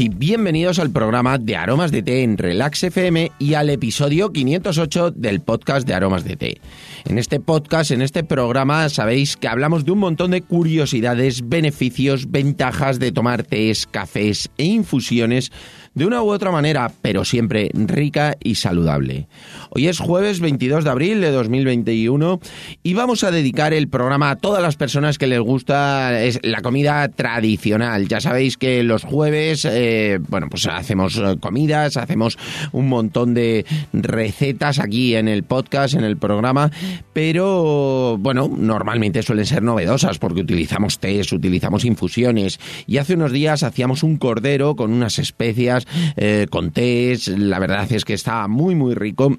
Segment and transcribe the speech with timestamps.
[0.00, 5.10] y bienvenidos al programa de Aromas de Té en Relax FM y al episodio 508
[5.10, 6.60] del podcast de Aromas de Té.
[7.06, 12.30] En este podcast, en este programa, sabéis que hablamos de un montón de curiosidades, beneficios,
[12.30, 15.52] ventajas de tomar tés, cafés e infusiones
[15.94, 19.28] de una u otra manera, pero siempre rica y saludable.
[19.70, 22.40] Hoy es jueves 22 de abril de 2021
[22.82, 26.10] y vamos a dedicar el programa a todas las personas que les gusta
[26.42, 28.08] la comida tradicional.
[28.08, 32.38] Ya sabéis que los jueves, eh, bueno, pues hacemos eh, comidas, hacemos
[32.72, 36.70] un montón de recetas aquí en el podcast, en el programa,
[37.12, 42.58] pero bueno, normalmente suelen ser novedosas porque utilizamos tés, utilizamos infusiones.
[42.86, 47.90] Y hace unos días hacíamos un cordero con unas especias eh, con tés, la verdad
[47.90, 49.38] es que está muy muy rico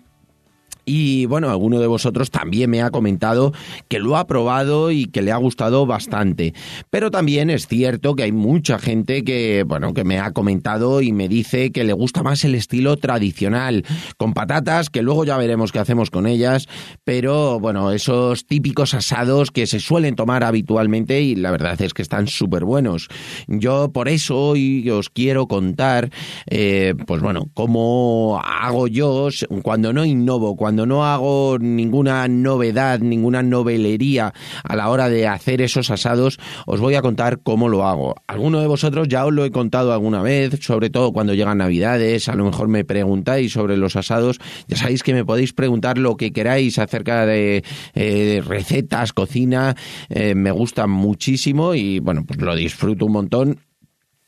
[0.85, 3.53] y bueno, alguno de vosotros también me ha comentado
[3.88, 6.53] que lo ha probado y que le ha gustado bastante.
[6.89, 11.12] Pero también es cierto que hay mucha gente que, bueno, que me ha comentado y
[11.12, 13.84] me dice que le gusta más el estilo tradicional,
[14.18, 16.68] con patatas, que luego ya veremos qué hacemos con ellas,
[17.04, 22.01] pero bueno, esos típicos asados que se suelen tomar habitualmente y la verdad es que
[22.01, 23.07] están súper buenos.
[23.48, 26.12] Yo por eso hoy os quiero contar,
[26.49, 29.29] eh, pues bueno, cómo hago yo
[29.63, 35.26] cuando no innovo, cuando cuando no hago ninguna novedad, ninguna novelería a la hora de
[35.26, 38.15] hacer esos asados, os voy a contar cómo lo hago.
[38.27, 42.27] Alguno de vosotros ya os lo he contado alguna vez, sobre todo cuando llegan Navidades,
[42.27, 44.37] a lo mejor me preguntáis sobre los asados.
[44.67, 49.77] Ya sabéis que me podéis preguntar lo que queráis acerca de, eh, recetas, cocina,
[50.10, 53.60] eh, me gusta muchísimo y bueno, pues lo disfruto un montón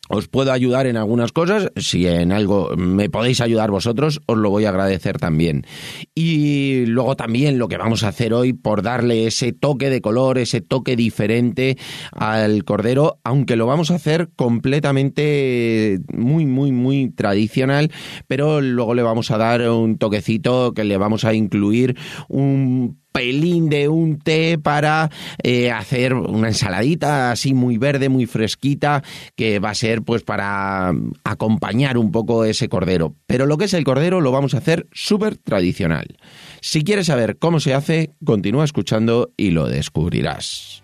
[0.10, 4.50] os puedo ayudar en algunas cosas, si en algo me podéis ayudar vosotros, os lo
[4.50, 5.66] voy a agradecer también.
[6.16, 10.38] Y luego también lo que vamos a hacer hoy por darle ese toque de color,
[10.38, 11.78] ese toque diferente
[12.12, 17.92] al cordero, aunque lo vamos a hacer completamente muy, muy, muy tradicional,
[18.28, 21.98] pero luego le vamos a dar un toquecito que le vamos a incluir
[22.28, 25.10] un pelín de un té para
[25.42, 29.04] eh, hacer una ensaladita así muy verde, muy fresquita,
[29.36, 33.16] que va a ser pues para acompañar un poco ese cordero.
[33.26, 36.18] Pero lo que es el cordero lo vamos a hacer súper tradicional.
[36.62, 40.84] Si quieres saber cómo se hace, continúa escuchando y lo descubrirás.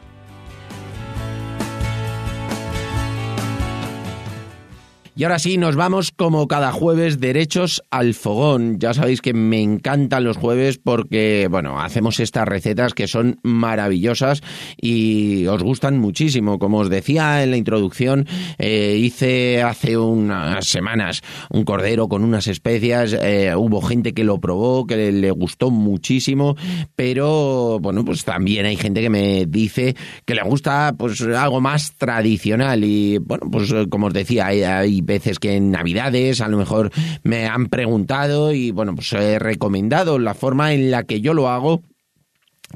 [5.13, 8.79] Y ahora sí, nos vamos como cada jueves derechos al fogón.
[8.79, 14.41] Ya sabéis que me encantan los jueves porque, bueno, hacemos estas recetas que son maravillosas
[14.79, 16.59] y os gustan muchísimo.
[16.59, 18.25] Como os decía en la introducción,
[18.57, 23.11] eh, hice hace unas semanas un cordero con unas especias.
[23.11, 26.55] Eh, hubo gente que lo probó, que le, gustó muchísimo,
[26.95, 29.95] pero, bueno, pues también hay gente que me dice
[30.25, 35.39] que le gusta pues algo más tradicional y, bueno, pues como os decía, hay veces
[35.39, 36.91] que en Navidades a lo mejor
[37.23, 41.49] me han preguntado y bueno, pues he recomendado la forma en la que yo lo
[41.49, 41.81] hago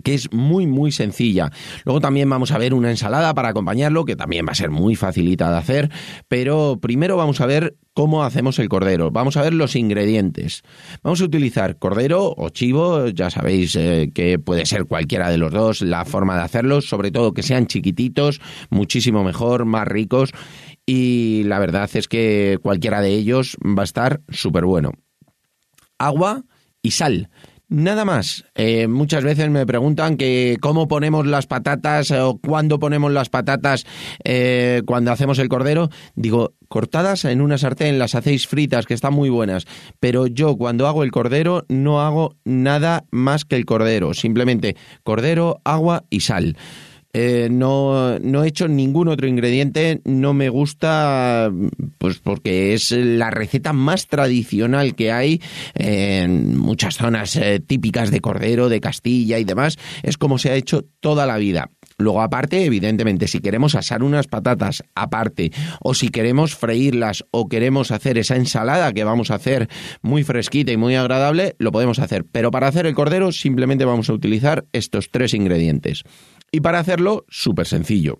[0.04, 1.52] que es muy muy sencilla.
[1.86, 4.96] Luego también vamos a ver una ensalada para acompañarlo, que también va a ser muy
[4.96, 5.92] facilita de hacer,
[6.28, 9.12] pero primero vamos a ver cómo hacemos el cordero.
[9.12, 10.64] Vamos a ver los ingredientes.
[11.02, 15.54] Vamos a utilizar cordero o chivo, ya sabéis eh, que puede ser cualquiera de los
[15.54, 20.32] dos, la forma de hacerlos, sobre todo que sean chiquititos, muchísimo mejor, más ricos
[20.86, 24.92] y la verdad es que cualquiera de ellos va a estar súper bueno.
[25.98, 26.44] Agua
[26.82, 27.30] y sal.
[27.68, 28.46] Nada más.
[28.54, 33.86] Eh, muchas veces me preguntan que cómo ponemos las patatas o cuándo ponemos las patatas
[34.24, 35.90] eh, cuando hacemos el cordero.
[36.16, 39.66] Digo, cortadas en una sartén, las hacéis fritas, que están muy buenas.
[40.00, 44.14] Pero yo cuando hago el cordero no hago nada más que el cordero.
[44.14, 46.58] Simplemente cordero, agua y sal.
[47.18, 51.50] Eh, no, no he hecho ningún otro ingrediente, no me gusta,
[51.98, 55.42] pues porque es la receta más tradicional que hay
[55.76, 60.56] en muchas zonas eh, típicas de Cordero, de Castilla y demás, es como se ha
[60.56, 61.72] hecho toda la vida.
[61.98, 67.92] Luego, aparte, evidentemente, si queremos asar unas patatas aparte, o si queremos freírlas, o queremos
[67.92, 69.70] hacer esa ensalada que vamos a hacer
[70.02, 72.26] muy fresquita y muy agradable, lo podemos hacer.
[72.30, 76.04] Pero para hacer el cordero, simplemente vamos a utilizar estos tres ingredientes.
[76.56, 78.18] Y para hacerlo, súper sencillo.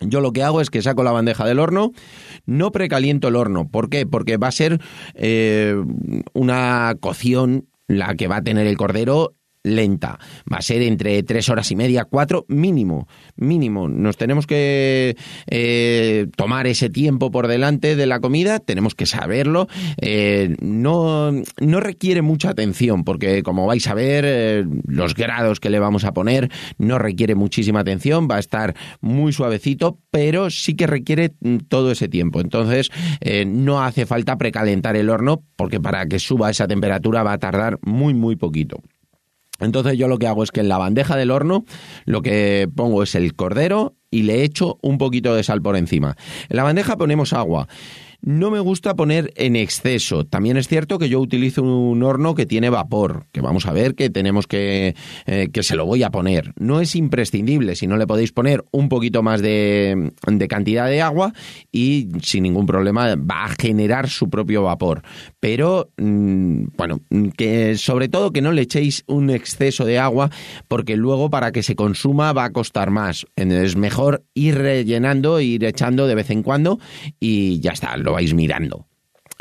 [0.00, 1.92] Yo lo que hago es que saco la bandeja del horno,
[2.46, 3.68] no precaliento el horno.
[3.68, 4.06] ¿Por qué?
[4.06, 4.80] Porque va a ser
[5.12, 5.74] eh,
[6.32, 10.18] una cocción la que va a tener el cordero lenta.
[10.50, 13.88] Va a ser entre tres horas y media, cuatro, mínimo, mínimo.
[13.88, 15.16] Nos tenemos que
[15.46, 19.68] eh, tomar ese tiempo por delante de la comida, tenemos que saberlo.
[19.98, 25.70] Eh, no, no requiere mucha atención, porque como vais a ver, eh, los grados que
[25.70, 30.74] le vamos a poner no requiere muchísima atención, va a estar muy suavecito, pero sí
[30.74, 32.40] que requiere mm, todo ese tiempo.
[32.40, 32.90] Entonces,
[33.46, 37.78] no hace falta precalentar el horno, porque para que suba esa temperatura va a tardar
[37.82, 38.80] muy, muy poquito.
[39.60, 41.64] Entonces yo lo que hago es que en la bandeja del horno
[42.04, 46.16] lo que pongo es el cordero y le echo un poquito de sal por encima.
[46.48, 47.68] En la bandeja ponemos agua.
[48.22, 50.26] No me gusta poner en exceso.
[50.26, 53.94] También es cierto que yo utilizo un horno que tiene vapor, que vamos a ver
[53.94, 54.94] que tenemos que,
[55.26, 56.52] eh, que se lo voy a poner.
[56.56, 61.00] No es imprescindible, si no le podéis poner un poquito más de, de cantidad de
[61.00, 61.32] agua
[61.72, 65.02] y sin ningún problema va a generar su propio vapor.
[65.40, 67.00] Pero, mm, bueno,
[67.36, 70.30] que sobre todo que no le echéis un exceso de agua
[70.68, 73.26] porque luego para que se consuma va a costar más.
[73.36, 76.78] Es mejor ir rellenando, ir echando de vez en cuando
[77.18, 78.86] y ya está vais mirando.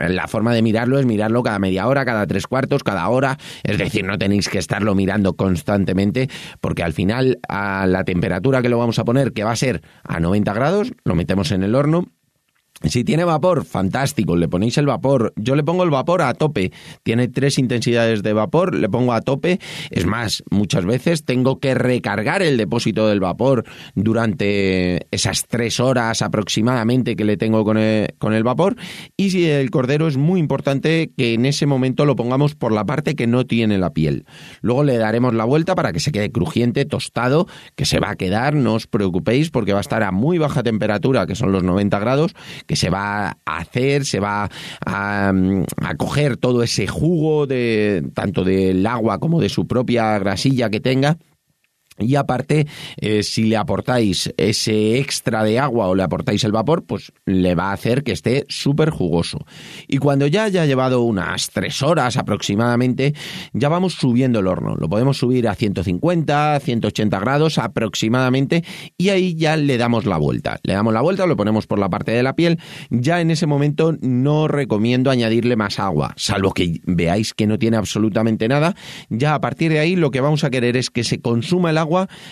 [0.08, 3.38] La forma de mirarlo es mirarlo cada media hora, cada tres cuartos, cada hora.
[3.64, 6.30] Es decir, no tenéis que estarlo mirando constantemente
[6.62, 9.82] porque al final a la temperatura que lo vamos a poner, que va a ser
[10.04, 12.08] a 90 grados, lo metemos en el horno
[12.84, 15.34] si tiene vapor, fantástico, le ponéis el vapor.
[15.36, 16.72] Yo le pongo el vapor a tope.
[17.04, 19.60] Tiene tres intensidades de vapor, le pongo a tope.
[19.90, 23.66] Es más, muchas veces tengo que recargar el depósito del vapor
[23.96, 28.78] durante esas tres horas aproximadamente que le tengo con el, con el vapor.
[29.18, 32.86] Y si el cordero es muy importante que en ese momento lo pongamos por la
[32.86, 34.26] parte que no tiene la piel.
[34.62, 38.16] Luego le daremos la vuelta para que se quede crujiente, tostado, que se va a
[38.16, 41.64] quedar, no os preocupéis porque va a estar a muy baja temperatura, que son los
[41.64, 42.36] 90 grados
[42.70, 44.48] que se va a hacer, se va
[44.86, 45.34] a,
[45.98, 51.18] coger todo ese jugo de tanto del agua como de su propia grasilla que tenga
[52.00, 52.68] y aparte,
[52.98, 57.56] eh, si le aportáis ese extra de agua o le aportáis el vapor, pues le
[57.56, 59.46] va a hacer que esté súper jugoso.
[59.88, 63.14] Y cuando ya haya llevado unas tres horas aproximadamente,
[63.54, 64.76] ya vamos subiendo el horno.
[64.76, 68.64] Lo podemos subir a 150, 180 grados aproximadamente
[68.98, 70.60] y ahí ya le damos la vuelta.
[70.64, 72.60] Le damos la vuelta, lo ponemos por la parte de la piel.
[72.90, 77.78] Ya en ese momento no recomiendo añadirle más agua, salvo que veáis que no tiene
[77.78, 78.76] absolutamente nada.
[79.10, 81.78] Ya a partir de ahí lo que vamos a querer es que se consuma el
[81.78, 81.89] agua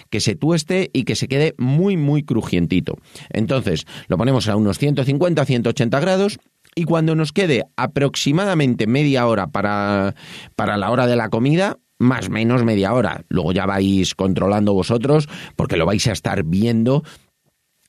[0.10, 2.96] que se tueste y que se quede muy, muy crujientito.
[3.30, 6.40] Entonces, lo ponemos a unos 150, 180 grados
[6.76, 10.16] y cuando nos quede aproximadamente media hora para,
[10.56, 13.24] para la hora de la comida, más o menos media hora.
[13.30, 17.04] Luego ya vais controlando vosotros porque lo vais a estar viendo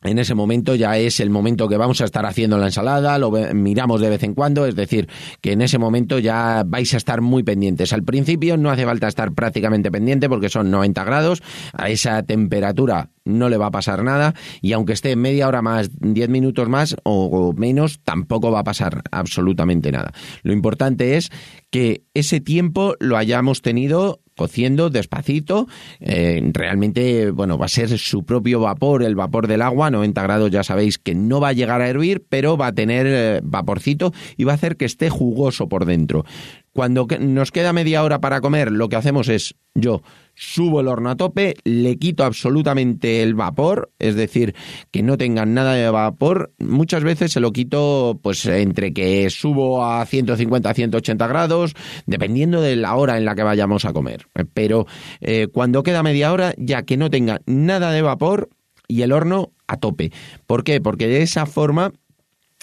[0.02, 3.30] en ese momento ya es el momento que vamos a estar haciendo la ensalada, lo
[3.30, 5.08] miramos de vez en cuando, es decir,
[5.40, 7.92] que en ese momento ya vais a estar muy pendientes.
[7.92, 11.42] Al principio no hace falta estar prácticamente pendiente porque son 90 grados,
[11.72, 15.90] a esa temperatura no le va a pasar nada y aunque esté media hora más,
[16.00, 20.12] 10 minutos más o menos, tampoco va a pasar absolutamente nada.
[20.42, 21.30] Lo importante es
[21.70, 25.68] que ese tiempo lo hayamos tenido cociendo despacito.
[26.00, 30.50] Eh, realmente, bueno, va a ser su propio vapor, el vapor del agua, 90 grados
[30.50, 34.14] ya sabéis que no va a llegar a hervir, pero va a tener eh, vaporcito
[34.36, 36.24] y va a hacer que esté jugoso por dentro.
[36.72, 40.02] Cuando nos queda media hora para comer, lo que hacemos es yo
[40.34, 44.54] subo el horno a tope, le quito absolutamente el vapor, es decir,
[44.90, 46.52] que no tengan nada de vapor.
[46.58, 51.74] Muchas veces se lo quito pues entre que subo a 150 a 180 grados,
[52.06, 54.26] dependiendo de la hora en la que vayamos a comer.
[54.54, 54.86] Pero
[55.20, 58.50] eh, cuando queda media hora, ya que no tenga nada de vapor
[58.86, 60.12] y el horno a tope.
[60.46, 60.80] ¿Por qué?
[60.80, 61.92] Porque de esa forma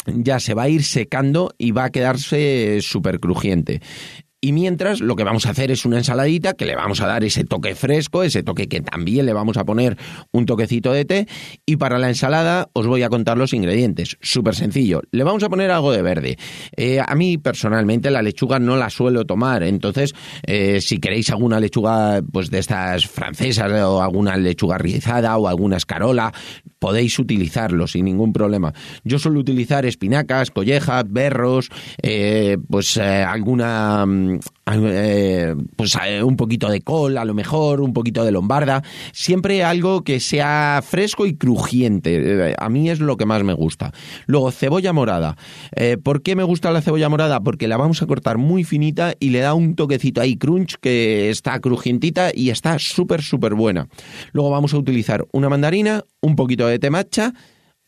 [0.05, 3.81] ya se va a ir secando y va a quedarse súper crujiente.
[4.45, 7.23] Y mientras lo que vamos a hacer es una ensaladita que le vamos a dar
[7.23, 9.97] ese toque fresco, ese toque que también le vamos a poner
[10.31, 11.27] un toquecito de té.
[11.65, 14.17] Y para la ensalada os voy a contar los ingredientes.
[14.21, 15.01] Súper sencillo.
[15.09, 16.37] Le vamos a poner algo de verde.
[16.77, 19.63] Eh, a mí personalmente la lechuga no la suelo tomar.
[19.63, 25.47] Entonces, eh, si queréis alguna lechuga pues de estas francesas o alguna lechuga rizada o
[25.47, 26.31] alguna escarola,
[26.77, 28.75] podéis utilizarlo sin ningún problema.
[29.03, 31.69] Yo suelo utilizar espinacas, collejas, berros,
[32.03, 34.34] eh, pues alguna mm,
[34.71, 39.63] eh, pues eh, un poquito de col, a lo mejor, un poquito de lombarda, siempre
[39.63, 42.49] algo que sea fresco y crujiente.
[42.49, 43.91] Eh, a mí es lo que más me gusta.
[44.25, 45.37] Luego, cebolla morada.
[46.03, 47.41] ¿Por qué me gusta la cebolla morada?
[47.41, 51.29] Porque la vamos a cortar muy finita y le da un toquecito ahí crunch que
[51.29, 53.87] está crujientita y está súper, súper buena.
[54.31, 57.33] Luego vamos a utilizar una mandarina, un poquito de temacha,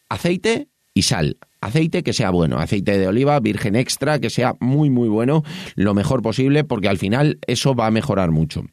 [0.09, 1.37] aceite y sal.
[1.67, 5.43] Aceite que sea bueno, aceite de oliva, virgen extra, que sea muy muy bueno,
[5.75, 8.63] lo mejor posible, porque al final eso va a mejorar mucho.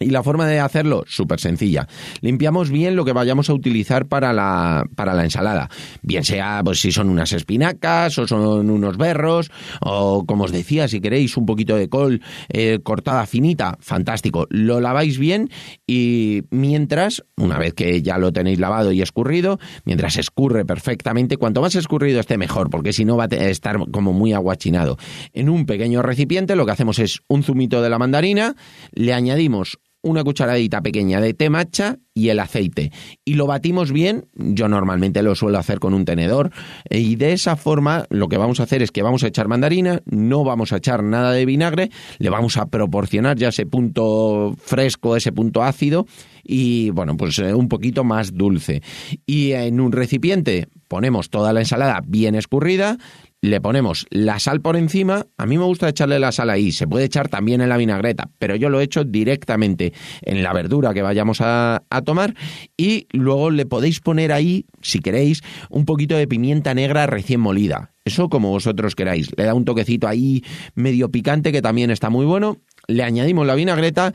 [0.00, 1.86] Y la forma de hacerlo, súper sencilla.
[2.20, 5.70] Limpiamos bien lo que vayamos a utilizar para la, para la ensalada.
[6.02, 10.88] Bien sea, pues si son unas espinacas, o son unos berros, o como os decía,
[10.88, 14.48] si queréis un poquito de col eh, cortada finita, fantástico.
[14.50, 15.48] Lo laváis bien
[15.86, 21.60] y mientras, una vez que ya lo tenéis lavado y escurrido, mientras escurre perfectamente, cuanto
[21.60, 24.98] más escurrido esté mejor, porque si no va a estar como muy aguachinado.
[25.32, 28.56] En un pequeño recipiente lo que hacemos es un zumito de la mandarina,
[28.92, 32.92] le añadimos una cucharadita pequeña de té matcha y el aceite.
[33.24, 36.52] Y lo batimos bien, yo normalmente lo suelo hacer con un tenedor,
[36.88, 40.00] y de esa forma lo que vamos a hacer es que vamos a echar mandarina,
[40.06, 45.16] no vamos a echar nada de vinagre, le vamos a proporcionar ya ese punto fresco,
[45.16, 46.06] ese punto ácido,
[46.44, 48.82] y bueno, pues eh, un poquito más dulce.
[49.26, 52.98] Y en un recipiente ponemos toda la ensalada bien escurrida,
[53.44, 55.26] le ponemos la sal por encima.
[55.36, 58.30] A mí me gusta echarle la sal ahí, se puede echar también en la vinagreta,
[58.38, 62.34] pero yo lo echo directamente en la verdura que vayamos a, tomar
[62.76, 67.92] y luego le podéis poner ahí, si queréis, un poquito de pimienta negra recién molida.
[68.04, 69.28] Eso como vosotros queráis.
[69.36, 70.42] Le da un toquecito ahí
[70.74, 72.58] medio picante que también está muy bueno.
[72.86, 74.12] Le añadimos la vinagreta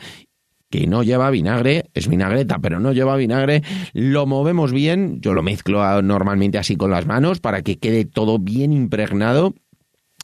[0.69, 5.43] que no lleva vinagre, es vinagreta, pero no lleva vinagre, lo movemos bien, yo lo
[5.43, 9.53] mezclo normalmente así con las manos para que quede todo bien impregnado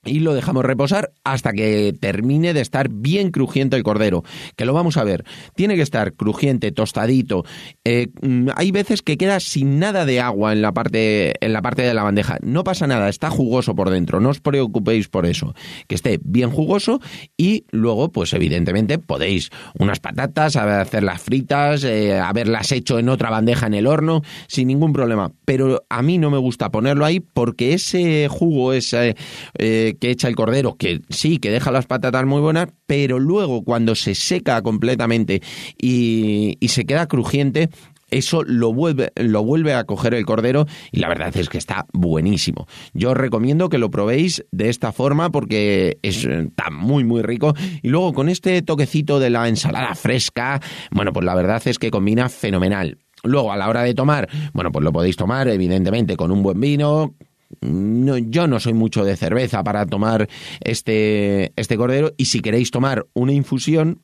[0.06, 4.24] y lo dejamos reposar hasta que termine de estar bien crujiente el cordero,
[4.56, 5.26] que lo vamos a ver.
[5.56, 7.44] Tiene que estar crujiente, tostadito.
[7.84, 11.62] Eh, mm, hay veces que queda sin nada de agua en la parte en la
[11.62, 12.38] parte de la bandeja.
[12.42, 14.20] No pasa nada, está jugoso por dentro.
[14.20, 15.56] No os preocupéis por eso.
[15.88, 17.00] Que esté bien jugoso
[17.38, 23.68] y luego, pues evidentemente podéis unas patatas, hacerlas fritas, eh, haberlas hecho en otra bandeja
[23.68, 25.32] en el horno sin ningún problema.
[25.46, 29.16] Pero a mí no me gusta ponerlo ahí porque ese jugo, ese
[29.58, 33.64] eh, que echa el cordero, que sí, que deja las patatas muy buenas, pero luego
[33.64, 35.42] cuando se seca completamente
[35.82, 37.70] y, se queda crujiente,
[38.12, 41.86] eso lo vuelve, lo vuelve a coger el cordero y la verdad es que está
[41.94, 42.68] buenísimo.
[42.94, 47.88] Yo os recomiendo que lo probéis de esta forma porque está muy muy rico y
[47.88, 50.60] luego con este toquecito de la ensalada fresca,
[50.92, 52.98] bueno, pues la verdad es que combina fenomenal.
[53.26, 56.60] Luego, a la hora de tomar, bueno, pues lo podéis tomar, evidentemente, con un buen
[56.60, 57.16] vino,
[57.62, 60.28] no, yo no soy mucho de cerveza para tomar
[60.62, 64.02] este, este cordero y si queréis tomar una infusión,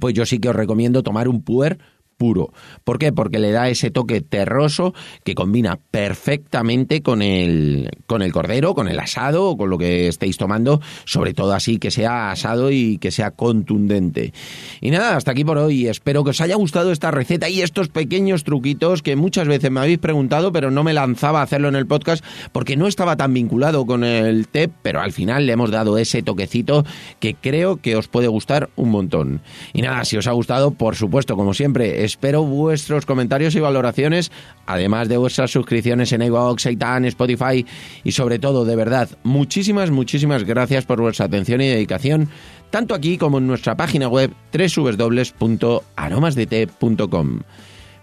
[0.00, 1.78] pues yo sí que os recomiendo tomar un puer
[2.16, 2.52] puro.
[2.84, 3.12] ¿Por qué?
[3.12, 4.94] Porque le da ese toque terroso
[5.24, 10.08] que combina perfectamente con el, con el cordero, con el asado o con lo que
[10.08, 14.32] estéis tomando, sobre todo así que sea asado y que sea contundente.
[14.80, 15.88] Y nada, hasta aquí por hoy.
[15.88, 19.80] Espero que os haya gustado esta receta y estos pequeños truquitos que muchas veces me
[19.80, 23.34] habéis preguntado, pero no me lanzaba a hacerlo en el podcast porque no estaba tan
[23.34, 26.84] vinculado con el té, pero al final le hemos dado ese toquecito
[27.20, 29.40] que creo que os puede gustar un montón.
[29.72, 34.30] Y nada, si os ha gustado, por supuesto, como siempre, Espero vuestros comentarios y valoraciones,
[34.66, 37.64] además de vuestras suscripciones en iVoox, Aitan, Spotify
[38.04, 42.28] y sobre todo, de verdad, muchísimas, muchísimas gracias por vuestra atención y dedicación,
[42.70, 47.40] tanto aquí como en nuestra página web www.aromasdete.com.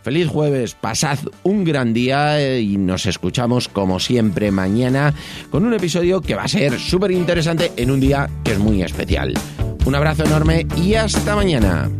[0.02, 5.14] Feliz jueves, pasad un gran día y nos escuchamos como siempre mañana
[5.52, 8.82] con un episodio que va a ser súper interesante en un día que es muy
[8.82, 9.36] especial.
[9.86, 11.92] Un abrazo enorme y hasta mañana.